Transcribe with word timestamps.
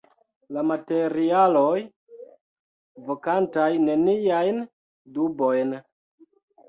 La 0.55 0.61
materialoj, 0.69 1.75
vokantaj 3.11 3.69
neniajn 3.85 4.67
dubojn. 5.19 5.77